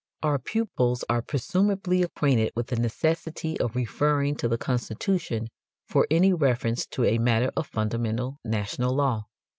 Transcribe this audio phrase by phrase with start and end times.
[0.23, 5.47] Our pupils are presumably acquainted with the necessity of referring to the Constitution
[5.87, 9.27] for any reference to a matter of fundamental national law.